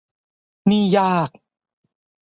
[0.69, 1.29] นี่ยาก